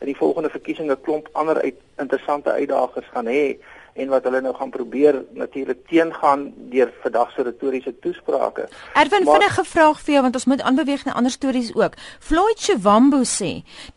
[0.00, 3.56] in die volgende verkiesings 'n klomp ander uit interessante uitdagings gaan hê
[4.00, 8.66] en wat hulle nou gaan probeer natuurlik teengaan deur vandag se retoriese toesprake.
[8.94, 11.96] Erwin vinnige vraag vir jou want ons moet aanbeweeg na ander stories ook.
[12.20, 13.50] Floyd Chewambo sê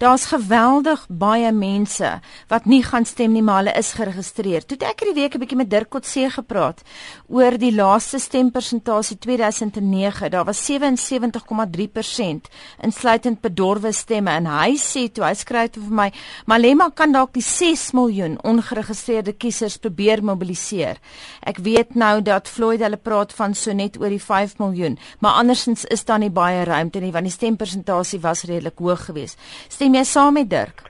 [0.04, 2.10] daar's geweldig baie mense
[2.52, 4.66] wat nie gaan stem nie maar hulle is geregistreer.
[4.66, 6.84] Toe ek hierdie week 'n bietjie met Dirk Kotse gepraat
[7.28, 10.30] oor die laaste stempersentasie 2009.
[10.30, 12.50] Daar was 77,3%
[12.82, 16.12] insluitend bedorwe stemme en hy sê toe hy skryf vir my
[16.46, 20.98] Malema kan dalk die 6 miljoen ongeregistreerde kiesers probeer mobiliseer.
[21.42, 25.40] Ek weet nou dat Floyd hulle praat van so net oor die 5 miljoen, maar
[25.42, 29.40] andersins is daar nie baie ruimte nie want die stempersentasie was redelik hoog geweest.
[29.70, 30.84] Stem jy saam met Dirk?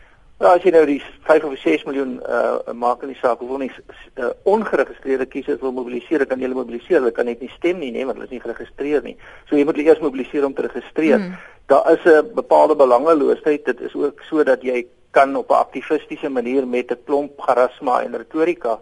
[0.44, 3.62] Ja, as jy nou die 5 of 6 miljoen uh maak in die saak, hoeveel
[3.62, 7.80] nie uh, ongeregistreerde kiesers wil mobiliseer, kan jy hulle mobiliseer, hulle kan net nie stem
[7.80, 9.16] nie, nee, want hulle is nie geregistreer nie.
[9.48, 11.22] So jy moet hulle eers mobiliseer om te registreer.
[11.22, 11.38] Hmm.
[11.72, 13.66] Daar is 'n bepaalde belangeloosheid.
[13.66, 18.18] Dit is ook sodat jy kan op 'n aktivistiese manier met 'n klomp garasma en
[18.18, 18.80] retorika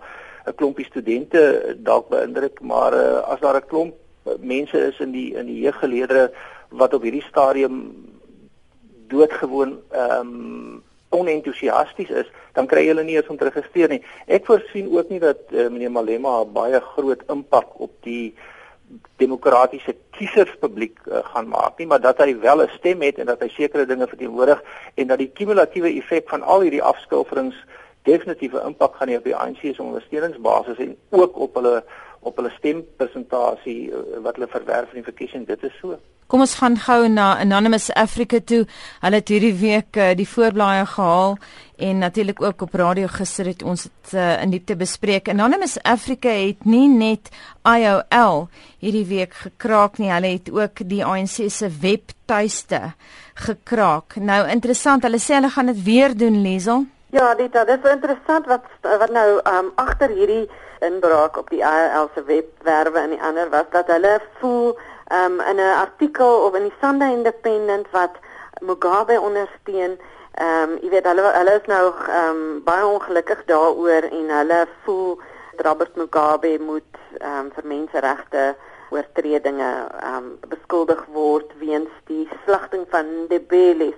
[0.47, 1.41] 'n klompie studente
[1.77, 3.93] dalk beïndruk, maar uh, as daar 'n klomp
[4.39, 6.31] mense is in die in die jeuggeleerdere
[6.69, 7.75] wat op hierdie stadium
[9.07, 13.99] doodgewoon ehm um, onentoesiasties is, dan kry hulle nie eens om te registreer nie.
[14.31, 18.31] Ek voorsien ook nie dat uh, meneer Malema baie groot impak op die
[19.21, 23.41] demokratiese kieserspubliek uh, gaan maak nie, maar dat hy wel 'n stem het en dat
[23.41, 24.63] hy sekere dinge verteenwoordig
[24.95, 27.55] en dat die kumulatiewe effek van al hierdie afskilferings
[28.03, 31.83] definitiewe impak gaan hê op die ANC se ondersteuningsbasis en ook op hulle
[32.21, 35.47] op hulle stempersentasie uh, wat hulle verwerf in die verkiesing.
[35.47, 35.97] Dit is so.
[36.31, 38.61] Kom ons gaan gou na Anonymous Africa toe.
[39.03, 41.33] Hulle het hierdie week uh, die voorblaaie gehaal
[41.75, 45.27] en natuurlik ook op radio gister het ons dit uh, in diepte bespreek.
[45.27, 47.27] Anonymous Africa het nie net
[47.67, 48.45] IOL
[48.79, 52.79] hierdie week gekraak nie, hulle het ook die ANC se webtuiste
[53.49, 54.15] gekraak.
[54.15, 56.87] Nou interessant, hulle sê hulle gaan dit weer doen, Liesel.
[57.11, 60.45] Ja, dit dit is interessant wat wat nou um agter hierdie
[60.79, 64.77] inbraak op die IOL se webwerwe en die ander was dat hulle voel
[65.13, 68.15] um, in 'n artikel of in die Sunday Independent wat
[68.61, 69.99] Mugabe ondersteun.
[70.31, 74.67] Ehm um, jy weet hulle hulle is nou ehm um, baie ongelukkig daaroor en hulle
[74.83, 75.21] voel
[75.57, 78.55] Robert Mugabe moet ehm um, vir menseregte
[78.89, 83.91] oortredinge ehm um, beskuldig word weens die slagting van Ndebele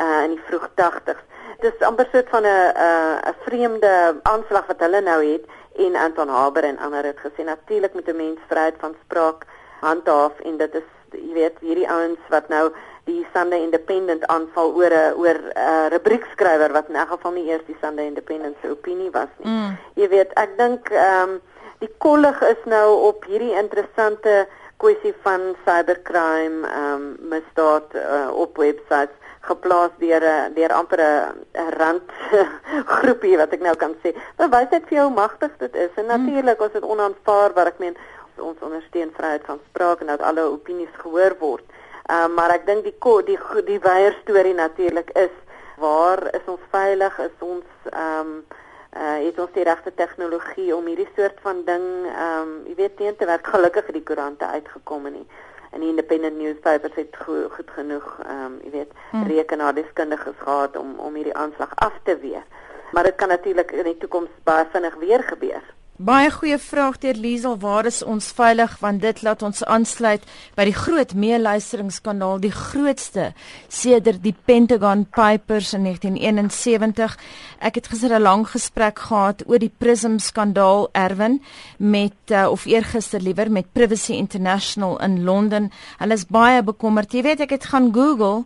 [0.00, 1.22] uh, in die vroeg 80s.
[1.60, 2.72] Dit is amper soort van 'n
[3.30, 5.44] 'n vreemde aanslag wat hulle nou het
[5.76, 9.46] en Anton Haber en ander het gesê natuurlik met 'n mens vryheid van spraak
[9.80, 12.70] handhaaf en dit is jy weet hierdie ouens wat nou
[13.06, 17.48] die Sunday Independent aanval oor 'n oor 'n uh, rubriekskrywer wat in elk geval nie
[17.48, 19.50] eers die Sunday Independent se opinie was nie.
[19.50, 19.76] Mm.
[19.94, 21.40] Jy weet ek dink ehm um,
[21.78, 28.56] die kollig is nou op hierdie interessante kwessie van cybercrime, ehm um, misdaad uh, op
[28.56, 29.14] websites
[29.46, 32.10] geplaas deur 'n deur amper 'n rand
[32.98, 34.14] groepie wat ek nou kan sê.
[34.36, 35.92] Bewys dit vir jou hoe magtig dit is.
[35.94, 37.66] En natuurlik is dit onaanvaarbaar.
[37.66, 37.96] Ek meen
[38.38, 41.64] ons ondersteun vryheid van spraak en dat alle opinies gehoor word.
[42.06, 42.96] Ehm uh, maar ek dink die
[43.26, 45.34] die die weier storie natuurlik is
[45.76, 47.18] waar is ons veilig?
[47.18, 48.44] Is ons ehm um,
[48.96, 52.96] uh het ons die regte tegnologie om hierdie soort van ding ehm um, jy weet
[52.96, 55.26] teen te werk gelukkig het die koerante uitgekom en die
[55.72, 59.26] en die independent newspapers het goed, goed genoeg ehm um, jy weet hmm.
[59.32, 62.44] rekenaardeskundiges gehad om om hierdie aanslag af te weer
[62.92, 67.16] maar dit kan natuurlik in die toekoms baie vinnig weer gebeur Baie goeie vraag deur
[67.16, 70.20] Liesel, waar is ons veilig want dit laat ons aansluit
[70.52, 73.30] by die groot meeluisteringsskandaal, die grootste
[73.72, 77.16] sedert die Pentagon Papers in 1971.
[77.64, 81.40] Ek het gister 'n lang gesprek gehad oor die Prism skandaal Erwin
[81.78, 85.72] met uh, of eergister liewer met Privacy International in Londen.
[85.98, 87.12] Hulle is baie bekommerd.
[87.12, 88.44] Jy weet ek het gaan Google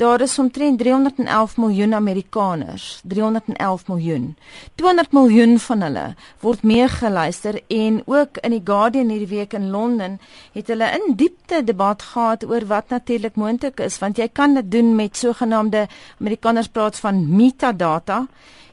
[0.00, 4.36] Daar is omtrent 311 miljoen Amerikaners, 311 miljoen.
[4.74, 6.04] 200 miljoen van hulle
[6.40, 10.16] word meegeluister en ook in die Guardian hierdie week in Londen
[10.56, 14.72] het hulle in diepte debat gehad oor wat natuurlik moontlik is want jy kan dit
[14.72, 15.84] doen met sogenaamde
[16.16, 18.24] Amerikaners praat van metadata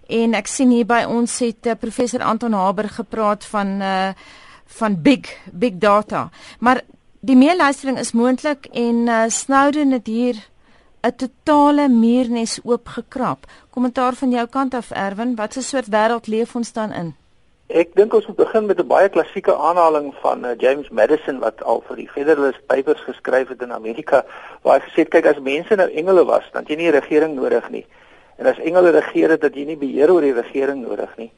[0.08, 4.12] en ek sien hier by ons het uh, professor Anton Haber gepraat van uh,
[4.80, 6.30] van big big data.
[6.60, 6.86] Maar
[7.20, 10.48] die meeluistering is moontlik en uh, Snowden het hier
[11.08, 13.40] 'n totale muurnes oopgekrap.
[13.70, 17.16] Kommentaar van jou kant af Erwin, wat 'n soort wêreld leef ons dan in?
[17.68, 21.64] Ek dink ons moet begin met 'n baie klassieke aanhaling van uh, James Madison wat
[21.64, 24.26] al vir die Federalist Papers geskryf het in Amerika
[24.62, 27.00] waar hy gesê het kyk as mense nou engele was, dan het jy nie 'n
[27.00, 27.86] regering nodig nie.
[28.38, 31.32] En as engele regeer het, dat jy nie beheer oor die regering nodig nie.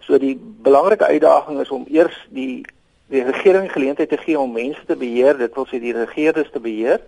[0.00, 2.64] So die belangrike uitdaging is om eers die
[3.08, 6.60] die regering geleentheid te gee om mense te beheer, dit wil sê die regerders te
[6.60, 7.00] beheer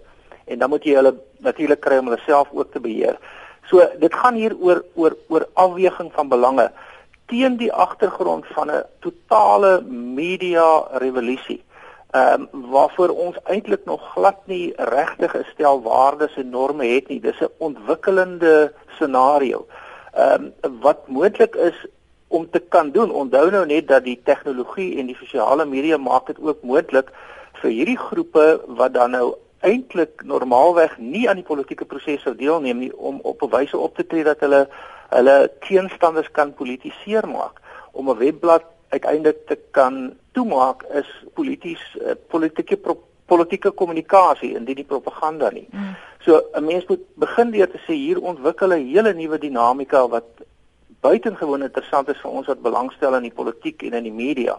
[0.50, 1.14] en dan moet jy hulle
[1.46, 3.18] natuurlik kry om hulle self ook te beheer.
[3.70, 6.70] So dit gaan hier oor oor oor afweging van belange
[7.30, 9.80] teen die agtergrond van 'n totale
[10.20, 10.68] media
[11.04, 11.62] revolusie.
[12.10, 17.08] Ehm um, waarvoor ons eintlik nog glad nie regtig 'n stel waardes en norme het
[17.08, 17.20] nie.
[17.20, 19.66] Dis 'n ontwikkelende scenario.
[20.14, 21.86] Ehm um, wat moontlik is
[22.28, 23.10] om te kan doen.
[23.10, 27.10] Onthou nou net dat die tegnologie en die sosiale media maak dit ook moontlik
[27.60, 32.78] vir hierdie groepe wat dan nou eintlik normaalweg nie aan die politieke proses sou deelneem
[32.78, 34.68] nie om op 'n wyse op te tree dat hulle
[35.10, 37.60] hulle teenstanders kan politiseer maak
[37.92, 42.78] om 'n webblad uiteindelik te kan toemaak is polities uh, politieke
[43.26, 45.68] politieke kommunikasie en dit die propaganda nie.
[45.70, 45.96] Mm.
[46.20, 50.28] So 'n mens moet begin deur te sê hier ontwikkel 'n hele nuwe dinamika wat
[51.00, 54.58] buitengewoon interessant is vir ons wat belangstel in die politiek en in die media.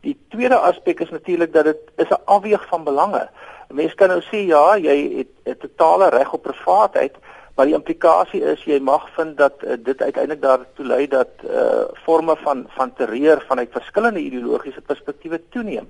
[0.00, 3.28] Die tweede aspek is natuurlik dat dit is 'n afweeg van belange.
[3.72, 7.14] Mense kan nou sê ja, jy het 'n totale reg op privaatheid,
[7.56, 11.84] maar die implikasie is jy mag vind dat uh, dit uiteindelik daartoe lei dat uh
[12.04, 15.88] forme van van terreur vanuit verskillende ideologiese perspektiewe toeneem.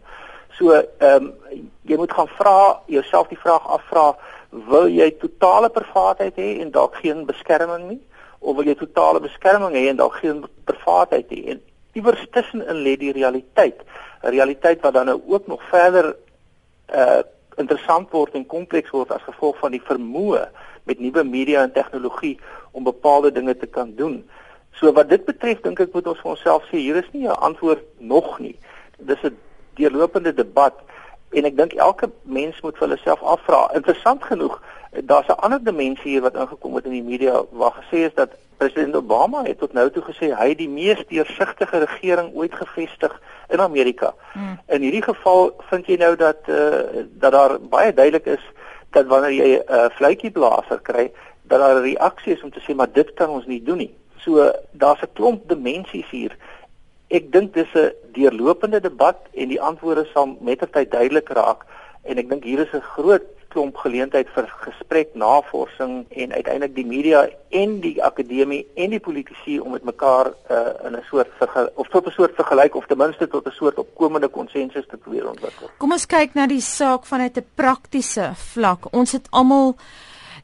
[0.58, 1.34] So ehm um,
[1.82, 4.16] jy moet gaan vra jouself die vraag afvra,
[4.50, 8.00] wil jy totale privaatheid hê en dalk geen beskerming nie
[8.38, 11.40] of wil jy totale beskerming hê en dalk geen privaatheid hê?
[11.54, 13.80] En iewers tussenin lê die realiteit,
[14.22, 16.16] 'n realiteit wat dan nou ook nog verder
[16.94, 17.22] uh
[17.56, 20.46] interessant word en kompleks word as gevolg van die vermoë
[20.84, 22.38] met nuwe media en tegnologie
[22.72, 24.22] om bepaalde dinge te kan doen.
[24.80, 27.42] So wat dit betref dink ek moet ons vir onsself sê hier is nie 'n
[27.48, 28.56] antwoord nog nie.
[28.98, 29.36] Dis 'n
[29.74, 30.74] deurlopende debat
[31.30, 33.70] en ek dink elke mens moet vir hulself afvra.
[33.74, 34.60] Interessant genoeg,
[34.92, 38.30] daar's 'n ander dimensie hier wat ingekom het in die media waar gesê is dat
[38.70, 43.60] president Obama het tot nou toe gesê hy die mees deursigtige regering ooit gevestig in
[43.60, 44.14] Amerika.
[44.32, 44.58] Hmm.
[44.68, 48.44] In hierdie geval vind jy nou dat eh uh, dat daar baie duidelik is
[48.90, 51.10] dat wanneer jy 'n uh, fluitjieblaser kry,
[51.42, 53.94] dat daar 'n reaksie is om te sê maar dit kan ons nie doen nie.
[54.16, 56.36] So daar's 'n klomp dimensies hier.
[57.08, 61.66] Ek dink dis 'n deurlopende debat en die antwoorde sal mettertyd duidelik raak
[62.02, 63.22] en ek dink hier is 'n groot
[63.52, 69.58] klomp geleentheid vir gesprek, navorsing en uiteindelik die media en die akademie en die politici
[69.60, 71.28] om met mekaar uh, in 'n soort
[71.74, 75.28] of tot 'n soort vergelyk of ten minste tot 'n soort opkomende konsensus te probeer
[75.28, 75.70] ontwikkel.
[75.78, 78.92] Kom ons kyk na die saak vanuit 'n praktiese vlak.
[78.92, 79.76] Ons het almal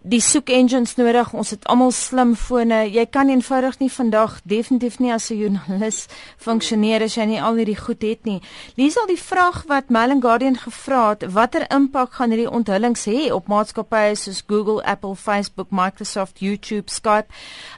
[0.03, 1.33] die soek engines nodig.
[1.35, 2.85] Ons het almal slimfone.
[2.93, 6.07] Jy kan eenvoudig nie vandag definitief nie as 'n joernalis
[6.39, 8.41] funksioneer as jy nie al hierdie goed het nie.
[8.77, 13.07] Lees al die vraag wat Mail and Guardian gevra het, watter impak gaan hierdie onthullings
[13.07, 17.27] hê op maatskappye soos Google, Apple, Facebook, Microsoft, YouTube, Skype?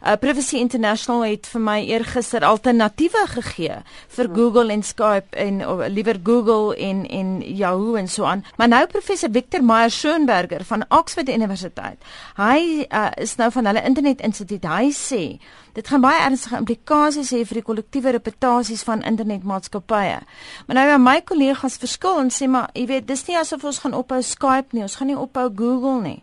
[0.06, 5.88] Uh, Privacy International het vir my eergister alternatiewe gegee vir Google en Skype en of,
[5.88, 8.44] liewer Google en en Yahoo en so aan.
[8.56, 11.98] Maar nou professor Victor Meyer Schoenberger van Oxford Universiteit.
[12.36, 14.64] Hy uh, is nou van hulle internet instituut.
[14.64, 15.22] Hy sê
[15.74, 20.18] dit gaan baie ernstige implikasies hê vir die kollektiewe reputasies van internetmaatskappye.
[20.66, 23.78] Maar nou ja, my kollegas verskil en sê maar jy weet dis nie asof ons
[23.84, 26.20] gaan ophou Skype nie, ons gaan nie ophou Google nie.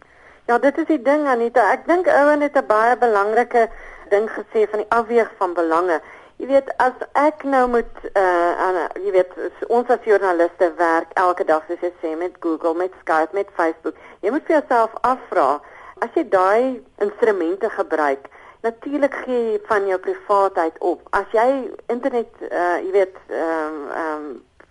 [0.48, 1.64] Ja, dit is die ding Anita.
[1.74, 3.70] Ek dink Owen het 'n baie belangrike
[4.10, 6.02] ding gesê van die afweeg van belange.
[6.38, 9.32] Jy weet as ek nou moet uh aan jy weet
[9.68, 13.96] ons as joernaliste werk elke dag soos jy sê met Google, met Skype, met Facebook.
[14.22, 15.60] Jy moet vir jouself afvra
[16.00, 18.28] as jy daai instrumente gebruik,
[18.62, 21.08] natuurlik gee jy van jou privaatheid op.
[21.10, 21.48] As jy
[21.88, 24.28] internet uh jy weet ehm um, ehm um,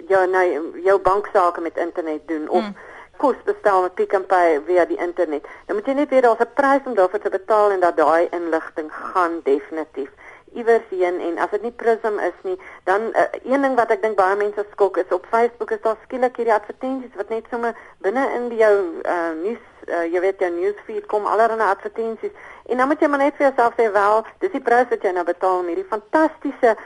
[0.09, 0.45] jou nou
[0.85, 4.99] jou banksaake met internet doen of hmm kos bestel met Pick n Pay via die
[5.01, 5.47] internet.
[5.67, 8.29] Dan moet jy net weet daar's 'n prys om daarvoor te betaal en dat daai
[8.31, 10.11] inligting gaan definitief
[10.57, 14.03] iewers heen en as dit nie Prism is nie, dan uh, een ding wat ek
[14.03, 17.77] dink baie mense skok is op Facebook is daar skielik hierdie advertensies wat net sommer
[18.05, 22.35] binne in jou uh, nuus uh, jy weet jou newsfeed kom allerlei advertensies
[22.67, 25.13] en dan moet jy maar net vir jouself sê wel dis die prys wat jy
[25.17, 26.77] nou betaal om hierdie fantastiese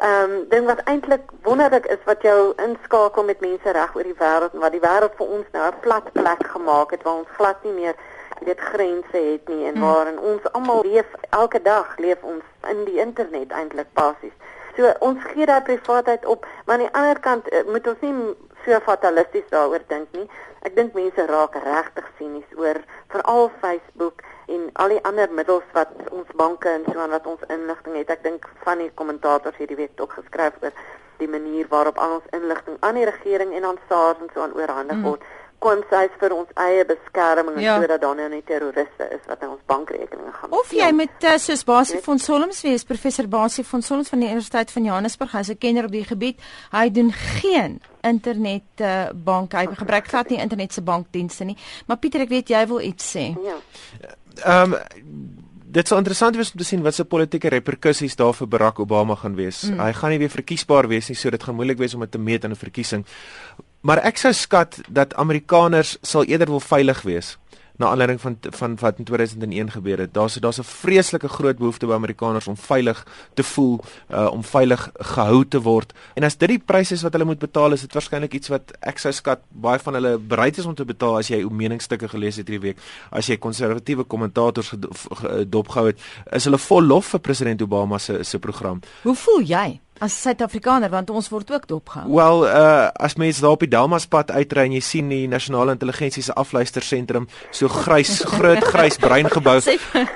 [0.00, 4.20] ehm um, ding wat eintlik wonderlik is wat jou inskakel met mense reg oor die
[4.22, 7.36] wêreld en wat die wêreld vir ons nou 'n plat plek gemaak het waar ons
[7.36, 7.94] glad nie meer
[8.40, 9.84] weet grense het nie en hmm.
[9.84, 14.36] waarin ons almal leef elke dag leef ons in die internet eintlik basies.
[14.76, 18.14] So ons gee daai privaatheid op, maar aan die ander kant eh, moet ons nie
[18.64, 20.28] so fatalisties daaroor dink nie.
[20.62, 25.92] Ek dink mense raak regtig sinies oor veral Facebook en al die ander middels wat
[26.10, 28.10] ons banke en so aan wat ons inligting het.
[28.10, 30.74] Ek dink van die kommentators hierdie week ook geskryf oor
[31.20, 34.56] die manier waarop al ons inligting aan die regering en aan SARS en so aan
[34.56, 35.08] oorhandig hmm.
[35.08, 35.20] word.
[35.20, 37.76] Mm kon sy vir ons eie beskerming ja.
[37.80, 40.54] sodat daar nou nie terroriste is wat in ons bankrekeninge gaan.
[40.56, 44.30] Of jy met uh, soos Basie van Solms wees, professor Basie van Solms van die
[44.30, 46.40] Universiteit van Johannesburg, hy's 'n kenner op die gebied.
[46.72, 51.56] Hy doen geen internet uh, bank, hy gebruik glad nie internet se bankdienste nie.
[51.86, 53.30] Maar Pieter, ek weet jy wil iets sê.
[53.44, 53.60] Ja.
[54.44, 54.80] Ehm um,
[55.70, 59.14] Dit sou interessant wees om te sien wat se politieke reperkusies daar vir Barack Obama
[59.14, 59.62] gaan wees.
[59.68, 59.78] Mm.
[59.78, 62.18] Hy gaan nie weer verkiesbaar wees nie, so dit gaan moeilik wees om dit te
[62.18, 63.04] meet in 'n verkiesing.
[63.80, 67.36] Maar ek sou skat dat Amerikaners sal eerder wil veilig wees
[67.80, 70.14] na aanleiding van van wat in 2001 gebeur het.
[70.14, 74.90] Daar's daar's 'n vreeslike groot behoefte by Amerikaners om veilig te voel, uh, om veilig
[74.94, 75.92] gehou te word.
[76.14, 78.72] En as dit die prys is wat hulle moet betaal, is dit waarskynlik iets wat
[78.80, 82.08] ek sou skat baie van hulle bereid is om te betaal as jy ou meningsstukke
[82.08, 82.78] gelees het hierdie week.
[83.10, 84.72] As jy konservatiewe kommentators
[85.46, 85.98] dopgehou het,
[86.32, 88.80] is hulle vol lof vir president Obama se se program.
[89.02, 89.80] Hoe voel jy?
[90.00, 92.06] As Suid-Afrikaner want ons word ook dopgehou.
[92.08, 96.22] Wel, uh as mense daar op die Delmaspad uitry en jy sien die nasionale intelligensie
[96.24, 99.58] se afluistersentrum so grys, groot grys bruin gebou,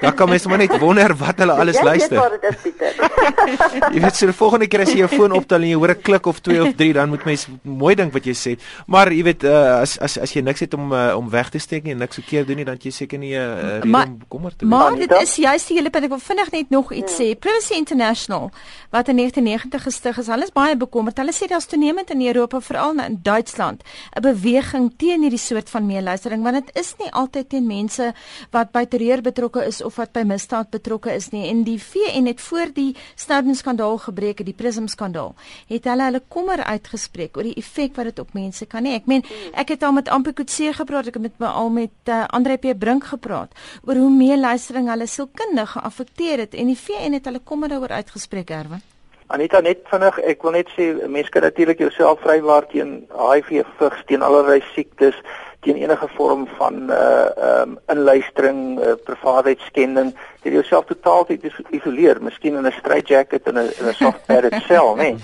[0.01, 2.17] dan kan mense maar net wonder wat hulle alles jy luister.
[2.17, 3.93] Jy weet wat dit is, Pieter.
[3.95, 6.03] jy weet so die volgende keer as jy jou foon optel en jy hoor 'n
[6.09, 8.57] klik of 2 of 3, dan moet mense mooi dink wat jy sê.
[8.87, 11.61] Maar jy weet uh as as as jy niks het om uh, om weg te
[11.61, 14.19] steek nie en niks verkeerd doen nie, dan jy seker nie 'n uh, rede om
[14.29, 14.73] kommer te wees.
[14.73, 17.25] Maar dit is juist die hele punt ek wil vinnig net nog iets ja.
[17.25, 17.39] sê.
[17.39, 18.51] Privacy International
[18.91, 20.29] wat in 1990 20 gestig is.
[20.31, 21.19] Hulle is baie bekommerd.
[21.19, 23.83] Hulle sê daar's toenemend in Europa, veral in Duitsland,
[24.17, 28.15] 'n beweging teen hierdie soort van meeluistering want dit is nie altyd teen mense
[28.53, 31.49] wat by terreur betrokke is of wat by misdaad betrokke is nie.
[31.49, 35.35] En die VN het voor die Snowden skandaal gebreek, die Prism skandaal,
[35.69, 38.95] het hulle hulle kommer uitgespreek oor die effek wat dit op mense kan hê.
[38.95, 42.57] Ek meen, ek het al met Ampikutse gepraat, ek het met al met uh, Andre
[42.57, 47.41] P Brink gepraat oor hoe meeluistering hulle sielkundig geaffekteer het en die VN het hulle
[47.41, 48.94] kommer daaroor uitgespreek, Erwin.
[49.33, 54.03] Anita net vinnig, ek wil net sê mense kan natuurlik jouself vrywaar teen HIV, vigs,
[54.07, 55.17] teen allerlei siektes,
[55.65, 57.31] teen enige vorm van uh
[57.63, 60.13] um inluistering, uh, privaatheidskending,
[60.45, 61.39] jy jouself totaal te
[61.73, 65.17] isoleer, miskien in 'n straight jacket en 'n in 'n soft padded cell, nee.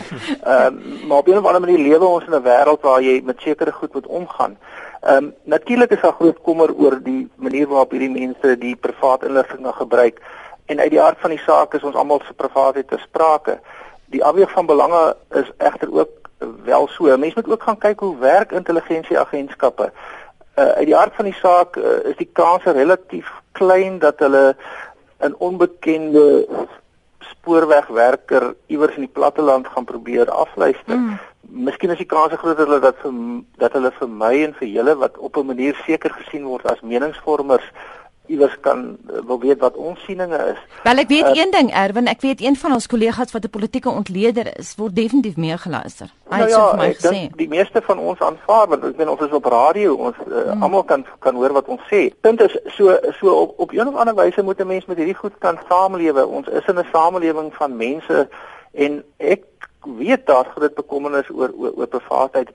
[0.44, 3.20] Ehm um, maar op 'n of ander manier lewe ons in 'n wêreld waar jy
[3.24, 4.56] met sekere goed moet omgaan.
[5.02, 9.24] Ehm um, natuurlik is daar groot kommer oor die manier waarop hierdie mense die privaat
[9.24, 10.20] inligting gebruik
[10.66, 13.60] en uit die aard van die saak is ons almal se privaatheid te sprake.
[14.10, 16.30] Die afweeg van belange is egter ook
[16.64, 17.16] wel so.
[17.16, 19.92] Mense moet ook gaan kyk hoe werk intelligensieagentskappe.
[20.56, 24.56] Uh, uit die aard van die saak uh, is die kans relatief klein dat hulle
[25.20, 26.46] 'n onbekende
[27.18, 30.96] spoorwegwerker iewers in die platteland gaan probeer afluister.
[30.96, 31.18] Mm.
[31.40, 33.14] Miskien is die kans groter dat vir,
[33.56, 36.80] dat hulle vir my en vir julle wat op 'n manier seker gesien word as
[36.80, 37.72] meningsvormers
[38.30, 40.60] iewers kan uh, wil weet wat ons sieninge is.
[40.86, 43.52] Wel ek weet uh, een ding Erwin, ek weet een van ons kollegas wat 'n
[43.56, 46.12] politieke ontleder is, word definitief meegeluister.
[46.30, 47.20] Hy nou het ja, vir my gesê.
[47.36, 50.62] Die meeste van ons aanvaar want ek weet ons is op radio, ons uh, hmm.
[50.62, 52.02] almal kan kan hoor wat ons sê.
[52.20, 55.20] Punt is so so op op 'n of ander wyse moet 'n mens met hierdie
[55.22, 56.26] goed kan saamlewe.
[56.26, 58.28] Ons is in 'n samelewing van mense
[58.72, 59.44] en ek
[59.84, 62.48] weet daar groot bekommernis oor oor, oor privaatheid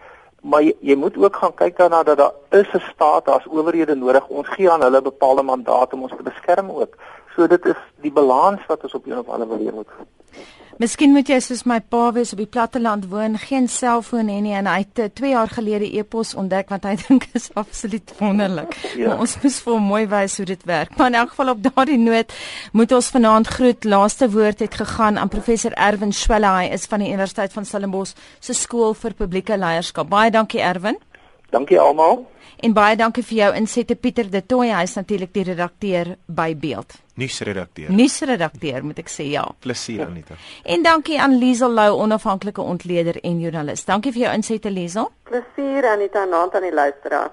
[0.46, 3.96] maar jy, jy moet ook gaan kyk daarna dat daar is 'n staat, daar's owerhede
[3.96, 4.28] nodig.
[4.28, 6.98] Ons gee aan hulle bepaalde mandate om ons te beskerm ook.
[7.36, 9.90] So dit is die balans wat ons op een of ander manier moet
[10.76, 14.58] Miskien moet jy soos my pa wees op die platteland woon, geen selfoon hê nie
[14.60, 18.76] en hy het 2 jaar gelede e-pos ontdek wat hy dink is absoluut wonderlik.
[19.00, 19.14] Ja.
[19.14, 20.92] Maar ons moet vir hom mooi wys hoe dit werk.
[21.00, 22.36] Maar in elk geval op daardie noot
[22.76, 23.88] moet ons vanaand groet.
[23.88, 26.52] Laaste woord het gegaan aan professor Erwin Schwelle.
[26.60, 28.12] Hy is van die Universiteit van Stellenbosch
[28.44, 30.12] se skool vir publieke leierskap.
[30.12, 31.00] Baie dankie Erwin.
[31.56, 32.26] Dankie almal.
[32.64, 34.72] En baie dankie vir jou insette Pieter De Tooy.
[34.72, 36.98] Hy is natuurlik die redakteur by Beeld.
[37.16, 37.92] Nuusredakteur.
[37.96, 39.46] Nuusredakteur moet ek sê ja.
[39.64, 40.36] Plesier Anita.
[40.64, 43.86] En dankie aan Liesel Lou, onafhanklike ontleder en joernalis.
[43.88, 45.12] Dankie vir jou insette Liesel.
[45.30, 47.32] Plesier Anita, naand aan die luisteraar.